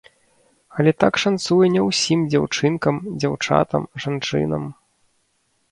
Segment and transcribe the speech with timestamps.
[0.77, 4.63] Але так шанцуе не ўсім дзяўчынкам, дзяўчатам, жанчынам.